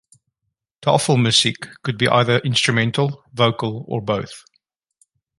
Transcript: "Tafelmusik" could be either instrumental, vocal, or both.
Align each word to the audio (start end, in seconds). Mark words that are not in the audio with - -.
"Tafelmusik" 0.81 1.75
could 1.83 1.95
be 1.99 2.07
either 2.07 2.39
instrumental, 2.39 3.23
vocal, 3.35 3.85
or 3.87 4.01
both. 4.01 4.43